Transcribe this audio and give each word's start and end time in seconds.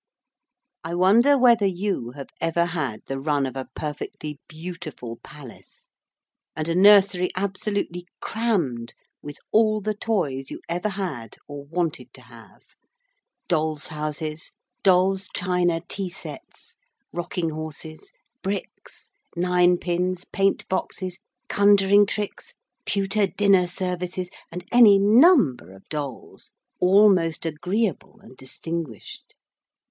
I 0.83 0.95
wonder 0.95 1.37
whether 1.37 1.67
you 1.67 2.13
have 2.15 2.29
ever 2.39 2.65
had 2.65 3.01
the 3.05 3.19
run 3.19 3.45
of 3.45 3.55
a 3.55 3.67
perfectly 3.75 4.39
beautiful 4.47 5.17
palace 5.17 5.89
and 6.55 6.67
a 6.67 6.73
nursery 6.73 7.29
absolutely 7.35 8.07
crammed 8.19 8.95
with 9.21 9.37
all 9.51 9.79
the 9.79 9.93
toys 9.93 10.49
you 10.49 10.59
ever 10.67 10.89
had 10.89 11.37
or 11.47 11.65
wanted 11.65 12.11
to 12.15 12.21
have: 12.21 12.63
dolls' 13.47 13.89
houses, 13.89 14.53
dolls' 14.81 15.29
china 15.35 15.81
tea 15.87 16.09
sets, 16.09 16.75
rocking 17.13 17.51
horses, 17.51 18.11
bricks, 18.41 19.11
nine 19.37 19.77
pins, 19.77 20.25
paint 20.25 20.67
boxes, 20.67 21.19
conjuring 21.47 22.07
tricks, 22.07 22.55
pewter 22.87 23.27
dinner 23.27 23.67
services, 23.67 24.31
and 24.51 24.65
any 24.71 24.97
number 24.97 25.71
of 25.75 25.87
dolls 25.89 26.51
all 26.79 27.07
most 27.13 27.45
agreeable 27.45 28.19
and 28.21 28.35
distinguished. 28.35 29.35